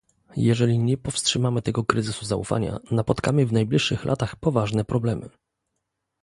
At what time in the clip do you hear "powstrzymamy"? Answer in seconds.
0.97-1.61